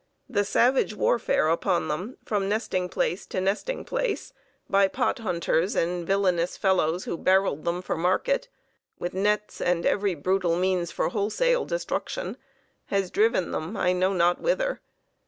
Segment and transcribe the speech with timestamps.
[0.27, 4.33] The savage warfare upon them, from nesting place to nesting place
[4.67, 8.49] by pot hunters and villainous fellows who barreled them for market,
[8.97, 12.35] with nets and every brutal means for wholesale destruction,
[12.87, 14.81] has driven them, I know not whither.